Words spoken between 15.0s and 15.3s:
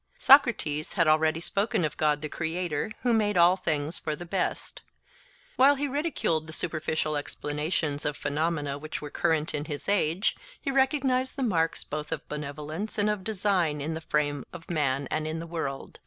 and